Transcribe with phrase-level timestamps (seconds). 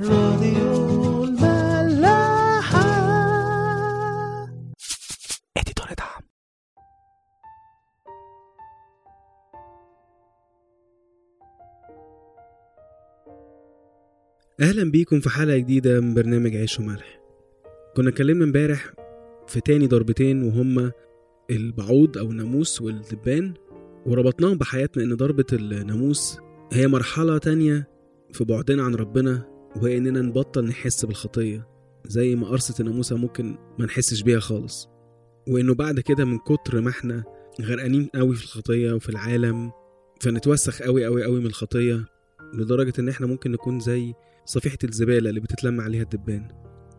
[0.00, 2.82] راديو الملاحة.
[5.56, 6.22] اديتور دعم.
[14.60, 17.20] أهلا بيكم في حلقة جديدة من برنامج عيش وملح.
[17.96, 18.92] كنا اتكلمنا امبارح
[19.46, 20.92] في تاني ضربتين وهما
[21.50, 23.54] البعوض أو الناموس والدبان
[24.06, 26.38] وربطناهم بحياتنا إن ضربة الناموس
[26.72, 27.88] هي مرحلة تانية
[28.32, 31.68] في بعدنا عن ربنا وهي اننا نبطل نحس بالخطية
[32.06, 34.88] زي ما قرصة الناموسه ممكن ما نحسش بيها خالص.
[35.48, 37.24] وإنه بعد كده من كتر ما إحنا
[37.60, 39.72] غرقانين قوي في الخطية وفي العالم
[40.20, 42.04] فنتوسخ قوي قوي قوي من الخطية
[42.54, 46.48] لدرجة إن إحنا ممكن نكون زي صفيحة الزبالة اللي بتتلم عليها الدبان.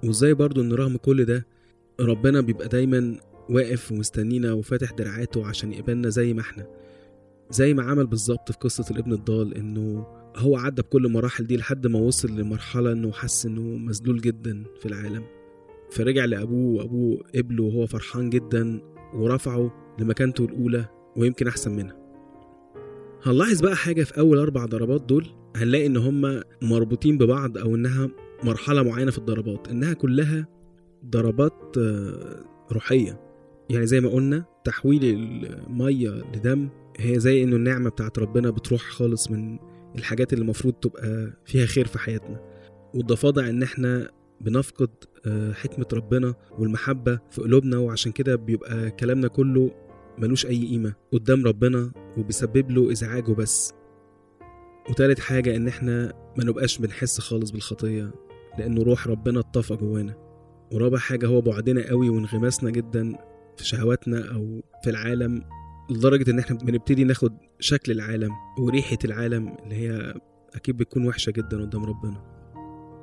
[0.03, 1.47] وإزاي برضو إن رغم كل ده
[1.99, 3.17] ربنا بيبقى دايما
[3.49, 6.67] واقف ومستنينا وفاتح دراعاته عشان يقبلنا زي ما إحنا
[7.51, 11.87] زي ما عمل بالظبط في قصة الابن الضال إنه هو عدى بكل المراحل دي لحد
[11.87, 15.23] ما وصل لمرحلة إنه حس إنه مذلول جدا في العالم.
[15.91, 18.81] فرجع لأبوه وأبوه قبله وهو فرحان جدا
[19.13, 20.85] ورفعه لمكانته الأولى
[21.17, 21.97] ويمكن أحسن منها.
[23.23, 28.09] هنلاحظ بقى حاجة في أول أربع ضربات دول هنلاقي إن هما مربوطين ببعض أو إنها
[28.43, 29.67] مرحلة معينة في الضربات.
[29.67, 30.47] إنها كلها
[31.05, 33.19] ضربات آه، روحية.
[33.69, 39.31] يعني زي ما قلنا تحويل المية لدم هي زي إنه النعمة بتاعت ربنا بتروح خالص
[39.31, 39.57] من
[39.95, 42.41] الحاجات اللي المفروض تبقى فيها خير في حياتنا.
[42.93, 44.09] والضفادع إن إحنا
[44.41, 44.89] بنفقد
[45.25, 49.71] آه، حكمة ربنا والمحبة في قلوبنا وعشان كده بيبقى كلامنا كله
[50.17, 53.73] ملوش أي قيمة قدام ربنا وبيسبب له إزعاجه بس
[54.89, 58.11] وتالت حاجة إن إحنا ما نبقاش بنحس خالص بالخطية
[58.59, 60.15] لأنه روح ربنا اتطفى جوانا.
[60.71, 63.15] ورابع حاجة هو بعدنا قوي وانغماسنا جدا
[63.57, 65.43] في شهواتنا أو في العالم
[65.89, 70.13] لدرجة إن إحنا بنبتدي ناخد شكل العالم وريحة العالم اللي هي
[70.55, 72.23] أكيد بتكون وحشة جدا قدام ربنا.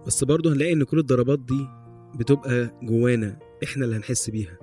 [0.06, 1.66] بس برضه هنلاقي إن كل الضربات دي
[2.14, 4.58] بتبقى جوانا إحنا اللي هنحس بيها.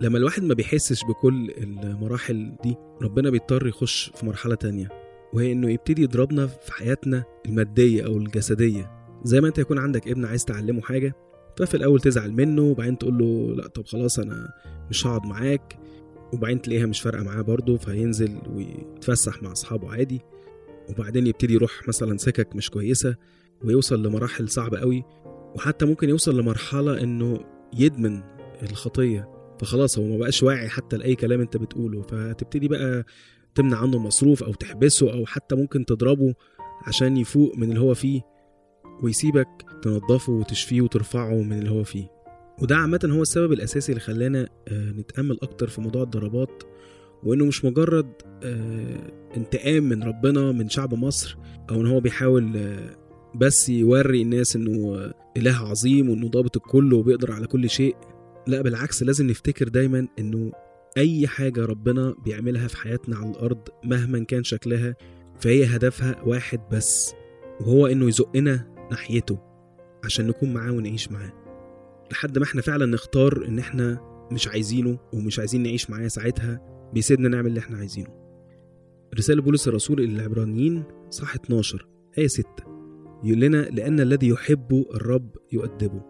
[0.00, 4.88] لما الواحد ما بيحسش بكل المراحل دي ربنا بيضطر يخش في مرحلة تانية
[5.32, 8.90] وهي إنه يبتدي يضربنا في حياتنا المادية أو الجسدية.
[9.24, 11.14] زي ما أنت يكون عندك ابن عايز تعلمه حاجة
[11.56, 14.48] ففي الأول تزعل منه وبعدين تقول له لا طب خلاص أنا
[14.90, 15.78] مش هقعد معاك.
[16.32, 20.20] وبعدين تلاقيها مش فارقة معاه برضه فهينزل ويتفسح مع أصحابه عادي.
[20.88, 23.16] وبعدين يبتدي يروح مثلا سكك مش كويسة
[23.64, 25.04] ويوصل لمراحل صعبة قوي
[25.54, 27.40] وحتى ممكن يوصل لمرحلة إنه
[27.78, 28.22] يدمن
[28.62, 29.28] الخطية.
[29.60, 32.02] فخلاص هو ما بقاش واعي حتى لأي كلام أنت بتقوله.
[32.02, 33.04] فتبتدي بقى
[33.54, 36.34] تمنع عنه مصروف أو تحبسه أو حتى ممكن تضربه
[36.86, 38.20] عشان يفوق من اللي هو فيه
[39.02, 39.48] ويسيبك
[39.82, 42.15] تنظفه وتشفيه وترفعه من اللي هو فيه.
[42.62, 46.62] وده عامة هو السبب الأساسي اللي خلانا آه، نتأمل أكتر في موضوع الضربات
[47.22, 48.12] وإنه مش مجرد
[48.42, 51.36] آه، انتقام من ربنا من شعب مصر
[51.70, 52.96] أو إن هو بيحاول آه،
[53.34, 57.96] بس يوري الناس إنه إله عظيم وإنه ضابط الكل وبيقدر على كل شيء.
[58.46, 60.52] لا بالعكس لازم نفتكر دايما إنه
[60.96, 64.96] أي حاجة ربنا بيعملها في حياتنا على الأرض مهما كان شكلها
[65.40, 67.14] فهي هدفها واحد بس
[67.60, 69.38] وهو إنه يزقنا ناحيته
[70.04, 71.45] عشان نكون معاه ونعيش معاه.
[72.12, 74.00] لحد ما إحنا فعلا نختار إن إحنا
[74.32, 76.60] مش عايزينه ومش عايزين نعيش معاه ساعتها
[76.92, 78.08] بيسيبنا نعمل اللي إحنا عايزينه.
[79.18, 82.46] رسالة بولس الرسول إلى العبرانيين صح 12 آية 6
[83.24, 86.02] يقول لنا لأن الذي يحب الرب يؤدبه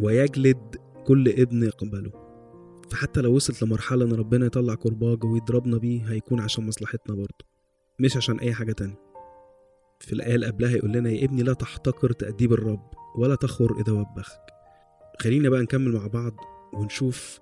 [0.00, 0.76] ويجلد
[1.06, 2.12] كل ابن يقبله.
[2.90, 7.44] فحتى لو وصلت لمرحلة إن ربنا يطلع كرباج ويضربنا بيه هيكون عشان مصلحتنا برضه
[8.00, 9.04] مش عشان أي حاجة تانية.
[10.00, 13.92] في الآية اللي قبلها يقول لنا يا ابني لا تحتقر تأديب الرب ولا تخر إذا
[13.92, 14.53] وبخك
[15.20, 16.32] خلينا بقى نكمل مع بعض
[16.72, 17.40] ونشوف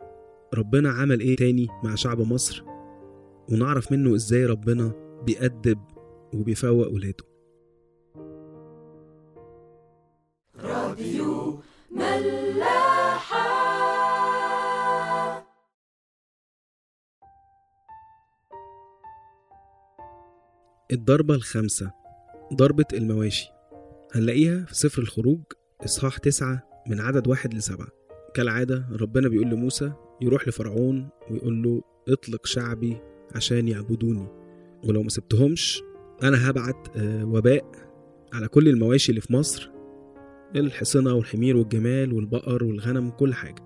[0.54, 2.64] ربنا عمل إيه تاني مع شعب مصر
[3.50, 4.92] ونعرف منه إزاي ربنا
[5.26, 5.78] بيأدب
[6.34, 7.24] وبيفوق ولاده.
[20.92, 21.92] الضربة الخامسة
[22.54, 23.48] ضربة المواشي
[24.14, 25.40] هنلاقيها في سفر الخروج
[25.84, 27.88] إصحاح تسعة من عدد واحد لسبعة.
[28.34, 32.96] كالعادة ربنا بيقول لموسى يروح لفرعون ويقول له اطلق شعبي
[33.34, 34.26] عشان يعبدوني.
[34.84, 35.82] ولو ما سبتهمش
[36.22, 37.64] أنا هبعت آه، وباء
[38.32, 39.70] على كل المواشي اللي في مصر
[40.56, 43.62] الحصنة والحمير والجمال والبقر والغنم كل حاجة.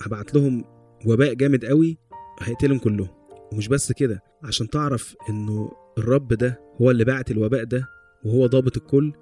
[0.00, 0.64] هبعت لهم
[1.06, 1.98] وباء جامد قوي
[2.40, 3.08] هيقتلهم كلهم.
[3.52, 7.88] ومش بس كده عشان تعرف إنه الرب ده هو اللي بعت الوباء ده
[8.24, 9.12] وهو ضابط الكل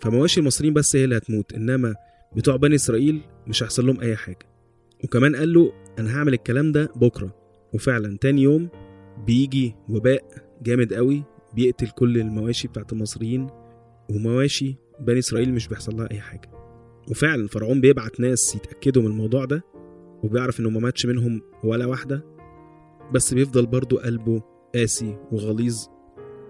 [0.00, 1.52] فمواشي المصريين بس هي اللي هتموت.
[1.52, 1.94] إنما
[2.36, 4.46] بتوع بني إسرائيل مش هيحصل لهم أي حاجة.
[5.04, 7.34] وكمان قال له أنا هعمل الكلام ده بكرة.
[7.74, 8.68] وفعلا تاني يوم
[9.26, 10.24] بيجي وباء
[10.62, 11.22] جامد قوي
[11.54, 13.46] بيقتل كل المواشي بتاعت المصريين
[14.10, 16.50] ومواشي بني إسرائيل مش بيحصل لها أي حاجة.
[17.10, 19.64] وفعلا فرعون بيبعت ناس يتأكدوا من الموضوع ده
[20.22, 22.24] وبيعرف إنه ما ماتش منهم ولا واحدة.
[23.14, 24.42] بس بيفضل برضه قلبه
[24.74, 25.86] قاسي وغليظ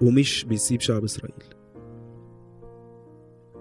[0.02, 1.59] ومش بيسيب شعب إسرائيل.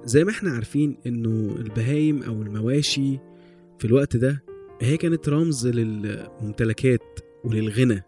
[0.04, 3.18] زي ما إحنا عارفين إنه البهايم أو المواشي
[3.80, 4.44] في الوقت ده
[4.82, 8.04] هي كانت رمز للممتلكات وللغنى.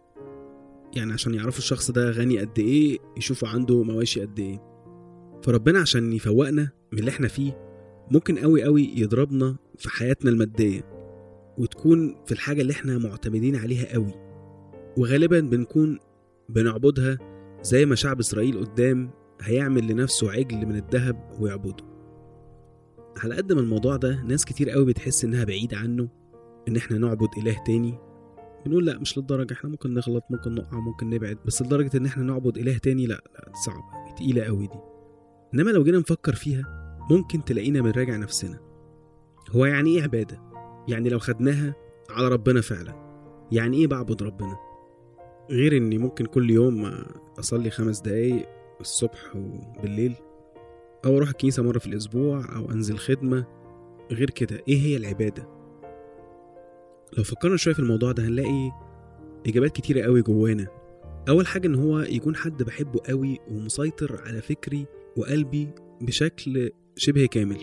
[0.96, 4.62] يعني عشان يعرفوا الشخص ده غني قد إيه يشوفوا عنده مواشي قد إيه.
[5.42, 7.58] فربنا عشان يفوقنا من اللي إحنا فيه
[8.10, 10.80] ممكن قوي قوي يضربنا في حياتنا المادية
[11.58, 14.14] وتكون في الحاجة اللي إحنا معتمدين عليها قوي
[14.96, 15.98] وغالبا بنكون
[16.48, 17.18] بنعبدها
[17.62, 19.10] زي ما شعب إسرائيل قدام
[19.42, 21.84] هيعمل لنفسه عجل من الذهب ويعبده.
[23.16, 26.08] على قد ما الموضوع ده ناس كتير قوي بتحس إنها بعيدة عنه
[26.68, 27.98] إن إحنا نعبد إله تاني
[28.66, 32.22] بنقول لأ مش للدرجة إحنا ممكن نغلط ممكن نقع ممكن نبعد بس لدرجة إن إحنا
[32.24, 34.78] نعبد إله تاني لأ لأ صعبة تقيلة قوي دي.
[35.54, 36.64] إنما لو جينا نفكر فيها
[37.10, 38.60] ممكن تلاقينا بنراجع نفسنا.
[39.50, 40.40] هو يعني إيه عبادة؟
[40.88, 41.74] يعني لو خدناها
[42.10, 42.94] على ربنا فعلا
[43.52, 44.56] يعني إيه بعبد ربنا؟
[45.50, 46.92] غير إني ممكن كل يوم
[47.38, 48.48] أصلي خمس دقايق
[48.82, 50.14] الصبح وبالليل
[51.04, 53.44] أو أروح الكنيسة مرة في الأسبوع أو أنزل خدمة
[54.10, 55.48] غير كده إيه هي العبادة؟
[57.18, 58.70] لو فكرنا شوية في الموضوع ده هنلاقي
[59.46, 60.66] إجابات كتيرة قوي جوانا.
[61.28, 64.86] أول حاجة إن هو يكون حد بحبه قوي ومسيطر على فكري
[65.16, 65.68] وقلبي
[66.00, 67.58] بشكل شبه كامل.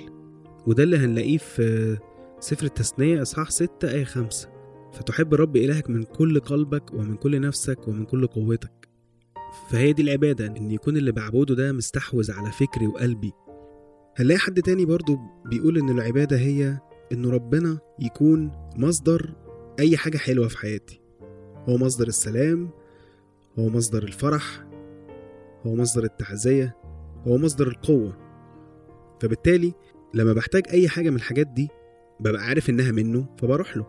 [0.67, 1.97] وده اللي هنلاقيه في
[2.39, 4.49] سفر التثنية إصحاح 6 آية 5
[4.93, 8.88] فتحب الرب إلهك من كل قلبك ومن كل نفسك ومن كل قوتك.
[9.69, 13.31] فهي دي العبادة إن يكون اللي بعبده ده مستحوذ على فكري وقلبي.
[14.17, 16.77] هنلاقي حد تاني برضو بيقول إن العبادة هي
[17.11, 19.33] إن ربنا يكون مصدر
[19.79, 21.01] أي حاجة حلوة في حياتي.
[21.69, 22.69] هو مصدر السلام
[23.59, 24.65] هو مصدر الفرح
[25.65, 26.75] هو مصدر التعزية
[27.27, 28.17] هو مصدر القوة.
[29.21, 29.73] فبالتالي
[30.13, 31.69] لما بحتاج أي حاجة من الحاجات دي
[32.19, 33.85] ببقى عارف إنها منه فبروح له.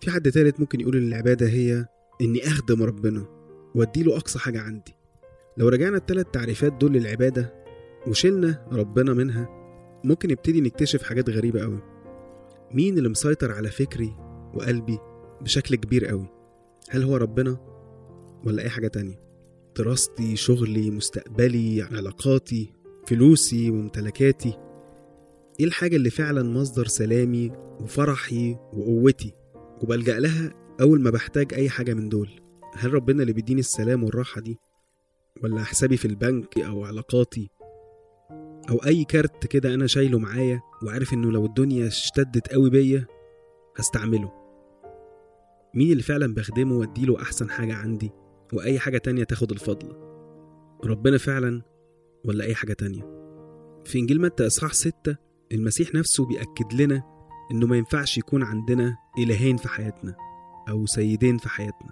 [0.00, 1.86] في حد تالت ممكن يقول إن العبادة هي
[2.20, 3.39] إني أخدم ربنا.
[3.74, 4.94] وأديله أقصى حاجة عندي.
[5.56, 7.54] لو رجعنا التلات تعريفات دول للعبادة
[8.06, 9.48] وشلنا ربنا منها
[10.04, 11.82] ممكن نبتدي نكتشف حاجات غريبة أوي.
[12.72, 14.16] مين اللي مسيطر على فكري
[14.54, 14.98] وقلبي
[15.40, 16.26] بشكل كبير أوي؟
[16.90, 17.58] هل هو ربنا
[18.44, 19.20] ولا أي حاجة تانية؟
[19.76, 22.72] دراستي شغلي مستقبلي علاقاتي
[23.06, 24.58] فلوسي وممتلكاتي.
[25.60, 29.34] إيه الحاجة اللي فعلا مصدر سلامي وفرحي وقوتي
[29.82, 32.30] وبلجأ لها أول ما بحتاج أي حاجة من دول؟
[32.76, 34.58] هل ربنا اللي بيديني السلام والراحة دي
[35.42, 37.50] ولا حسابي في البنك أو علاقاتي
[38.70, 43.06] أو أي كارت كده أنا شايله معايا وعارف إنه لو الدنيا اشتدت قوي بيا
[43.76, 44.32] هستعمله؟
[45.74, 48.10] مين اللي فعلا بخدمه وأديله أحسن حاجة عندي
[48.52, 49.96] وأي حاجة تانية تاخد الفضل؟
[50.84, 51.62] ربنا فعلا
[52.24, 53.02] ولا أي حاجة تانية؟
[53.84, 55.16] في إنجيل متى إصحاح ستة
[55.52, 57.02] المسيح نفسه بيأكد لنا
[57.50, 60.14] إنه ما ينفعش يكون عندنا إلهين في حياتنا
[60.68, 61.90] أو سيدين في حياتنا.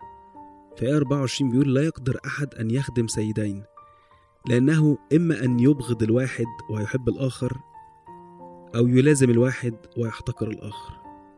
[0.79, 3.65] في آية 24 بيقول لا يقدر أحد أن يخدم سيدين
[4.49, 7.53] لأنه إما أن يبغض الواحد ويحب الآخر
[8.75, 10.93] أو يلازم الواحد ويحتقر الآخر.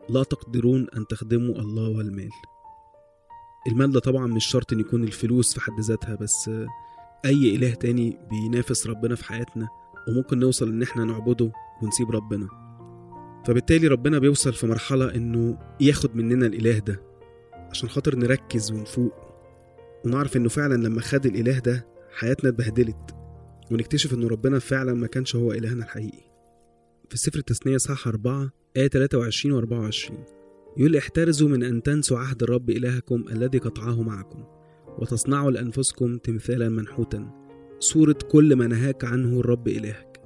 [0.09, 2.29] لا تقدرون أن تخدموا الله والمال.
[3.67, 6.51] المال ده طبعا مش شرط إن يكون الفلوس في حد ذاتها بس
[7.25, 9.67] أي إله تاني بينافس ربنا في حياتنا
[10.07, 11.51] وممكن نوصل إن إحنا نعبده
[11.83, 12.47] ونسيب ربنا.
[13.45, 17.01] فبالتالي ربنا بيوصل في مرحلة إنه ياخد مننا الإله ده
[17.69, 19.20] عشان خاطر نركز ونفوق.
[20.05, 23.15] ونعرف إنه فعلا لما خد الإله ده حياتنا اتبهدلت
[23.71, 26.31] ونكتشف إنه ربنا فعلا ما كانش هو إلهنا الحقيقي.
[27.09, 30.23] في سفر التثنية صح 4 آية 23 و 24
[30.77, 34.43] يقول احترزوا من أن تنسوا عهد الرب إلهكم الذي قطعه معكم
[34.99, 37.31] وتصنعوا لأنفسكم تمثالا منحوتا
[37.79, 40.21] صورة كل ما نهاك عنه الرب إلهك.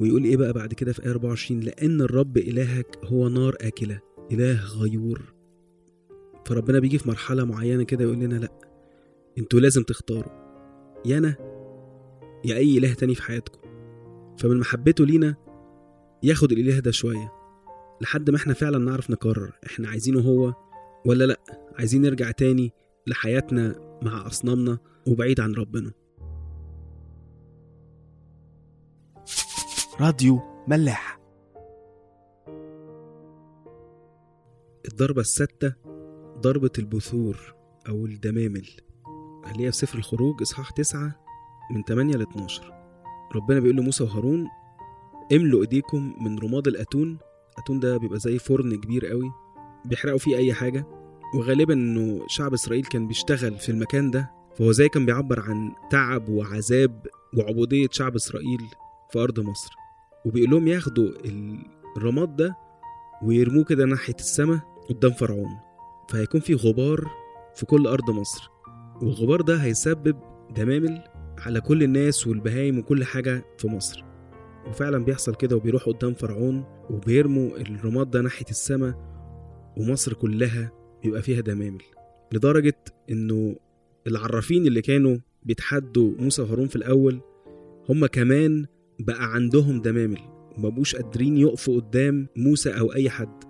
[0.00, 4.00] ويقول إيه بقى بعد كده في آية 24 لأن الرب إلهك هو نار آكلة
[4.32, 5.22] إله غيور.
[6.46, 8.52] فربنا بيجي في مرحلة معينة كده يقول لنا لأ
[9.38, 10.32] أنتوا لازم تختاروا.
[11.04, 11.36] يا أنا
[12.44, 13.60] يا أي إله تاني في حياتكم.
[14.38, 15.36] فمن محبته لينا
[16.22, 17.32] ياخد الإله ده شوية
[18.00, 20.54] لحد ما إحنا فعلا نعرف نقرر إحنا عايزينه هو
[21.06, 21.40] ولا لأ.
[21.78, 22.72] عايزين نرجع تاني
[23.06, 25.92] لحياتنا مع أصنامنا وبعيد عن ربنا.
[30.00, 31.20] راديو ملاح.
[34.88, 35.74] الضربة الستة
[36.38, 37.54] ضربة البثور
[37.88, 38.68] أو الدمامل.
[39.50, 41.14] اللي هي في سفر الخروج؟ إصحاح تسعة
[41.70, 42.72] من 8 ل 12
[43.34, 44.48] ربنا بيقول لموسى وهارون
[45.32, 47.18] املوا إيديكم من رماد الأتون.
[47.54, 49.30] الأتون ده بيبقى زي فرن كبير قوي
[49.84, 50.86] بيحرقوا فيه أي حاجة.
[51.34, 54.30] وغالبا إنه شعب إسرائيل كان بيشتغل في المكان ده.
[54.56, 58.60] فهو زي كان بيعبر عن تعب وعذاب وعبودية شعب إسرائيل
[59.12, 59.74] في أرض مصر؟
[60.24, 61.08] وبيقول لهم ياخدوا
[61.96, 62.56] الرماد ده
[63.22, 64.60] ويرموه كده ناحية السماء
[64.90, 65.58] قدام فرعون.
[66.08, 67.10] فهيكون في غبار
[67.54, 68.50] في كل أرض مصر.
[69.02, 70.16] والغبار ده هيسبب
[70.56, 71.02] دمامل
[71.38, 74.04] على كل الناس والبهايم وكل حاجة في مصر.
[74.68, 78.94] وفعلا بيحصل كده وبيروح قدام فرعون وبيرموا الرماد ده ناحية السماء
[79.78, 80.72] ومصر كلها
[81.02, 81.82] بيبقى فيها دمامل.
[82.32, 83.56] لدرجة إنه
[84.06, 87.20] العرافين اللي كانوا بيتحدوا موسى وهارون في الأول
[87.88, 88.66] هما كمان
[89.00, 90.18] بقى عندهم دمامل.
[90.58, 93.44] ومبقوش قادرين يقفوا قدام موسى أو أي حد.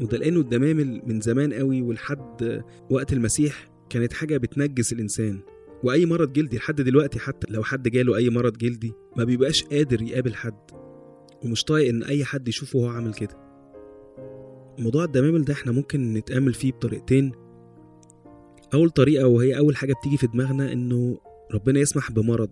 [0.00, 5.40] وده لأنه الدمامل من زمان قوي ولحد وقت المسيح كانت حاجة بتنجس الإنسان
[5.82, 10.02] وأي مرض جلدي لحد دلوقتي حتى لو حد جاله أي مرض جلدي ما بيبقاش قادر
[10.02, 10.70] يقابل حد
[11.44, 13.36] ومش طايق إن أي حد يشوفه وهو عامل كده.
[14.78, 17.32] موضوع الدمامل ده إحنا ممكن نتأمل فيه بطريقتين.
[18.74, 21.18] أول طريقة وهي أول حاجة بتيجي في دماغنا إنه
[21.54, 22.50] ربنا يسمح بمرض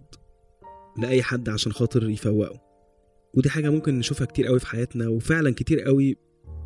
[0.99, 2.61] لأي حد عشان خاطر يفوقه
[3.35, 6.17] ودي حاجة ممكن نشوفها كتير قوي في حياتنا وفعلا كتير قوي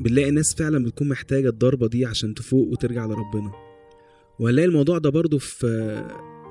[0.01, 3.53] بنلاقي ناس فعلا بتكون محتاجة الضربة دي عشان تفوق وترجع لربنا.
[4.41, 5.67] وهنلاقي الموضوع ده برضو في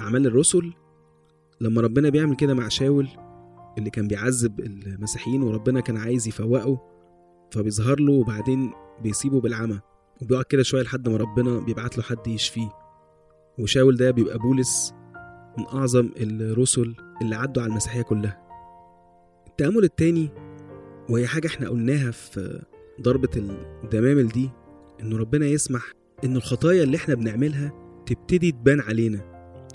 [0.02, 0.74] أعمال الرسل
[1.62, 3.08] لما ربنا بيعمل كده مع شاول
[3.78, 6.80] اللي كان بيعذب المسيحيين وربنا كان عايز يفوقه
[7.52, 8.72] فبيظهر له وبعدين
[9.04, 9.80] بيسيبه بالعمى
[10.22, 12.70] وبيقعد كده شوية لحد ما ربنا بيبعت له حد يشفيه.
[13.60, 14.94] وشاول ده بيبقى بولس
[15.58, 18.42] من أعظم الرسل اللي عدوا على المسيحية كلها.
[19.48, 20.30] التأمل التاني
[21.10, 22.62] وهي حاجة إحنا قلناها في
[23.02, 23.30] ضربة
[23.84, 24.50] الدمامل دي
[25.02, 25.92] إنه ربنا يسمح
[26.26, 27.72] إن الخطايا اللي إحنا بنعملها
[28.06, 29.22] تبتدي تبان علينا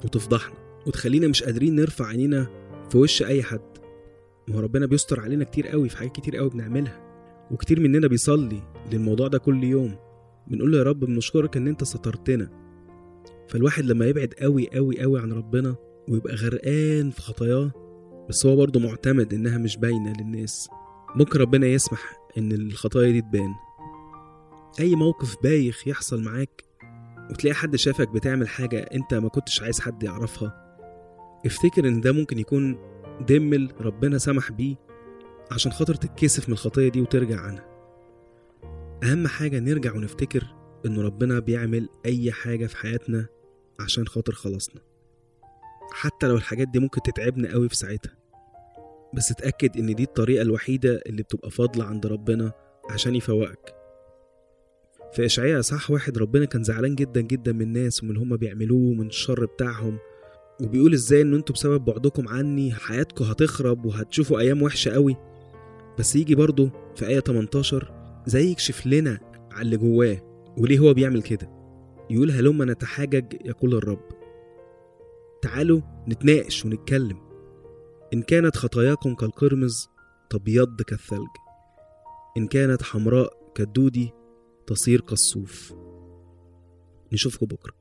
[0.04, 0.54] وتفضحنا
[0.86, 2.46] وتخلينا مش قادرين نرفع عينينا
[2.90, 3.60] في وش أي حد.
[4.48, 7.00] ما هو ربنا بيستر علينا كتير قوي في حاجات كتير قوي بنعملها
[7.50, 9.94] وكتير مننا بيصلي للموضوع ده كل يوم.
[10.46, 12.50] بنقول له يا رب بنشكرك إن أنت سترتنا.
[13.48, 15.76] فالواحد لما يبعد قوي قوي قوي عن ربنا
[16.08, 17.70] ويبقى غرقان في خطاياه
[18.28, 20.68] بس هو برضه معتمد إنها مش باينة للناس.
[21.16, 23.54] ممكن ربنا يسمح إن الخطايا دي تبان.
[24.80, 26.64] أي موقف بايخ يحصل معاك
[27.30, 30.76] وتلاقي حد شافك بتعمل حاجة أنت ما كنتش عايز حد يعرفها
[31.46, 32.78] افتكر إن ده ممكن يكون
[33.28, 34.76] دمل ربنا سمح بيه
[35.50, 37.66] عشان خاطر تتكسف من الخطية دي وترجع عنها.
[39.02, 40.54] أهم حاجة نرجع ونفتكر
[40.86, 43.26] إن ربنا بيعمل أي حاجة في حياتنا
[43.80, 44.80] عشان خاطر خلاصنا.
[45.92, 48.16] حتى لو الحاجات دي ممكن تتعبنا قوي في ساعتها
[49.14, 52.52] بس اتأكد إن دي الطريقة الوحيدة اللي بتبقى فاضلة عند ربنا
[52.90, 53.74] عشان يفوقك.
[55.12, 58.90] في إشعياء صح واحد ربنا كان زعلان جدا جدا من الناس ومن اللي هما بيعملوه
[58.90, 59.98] ومن الشر بتاعهم.
[60.62, 65.16] وبيقول إزاي إن أنتوا بسبب بعدكم عني حياتكم هتخرب وهتشوفوا أيام وحشة قوي
[65.98, 67.92] بس يجي برضه في آية 18
[68.26, 69.18] زي يكشف لنا
[69.52, 70.20] على اللي جواه
[70.58, 71.50] وليه هو بيعمل كده؟
[72.10, 74.04] يقول هلما نتحاجج يقول الرب.
[75.42, 77.18] تعالوا نتناقش ونتكلم.
[78.14, 79.88] إن كانت خطاياكم كالقرمز
[80.30, 81.28] تبيض كالثلج.
[82.36, 84.12] إن كانت حمراء كالدودي
[84.70, 85.74] تصير كالصوف
[87.12, 87.79] نشوفكم بكرة.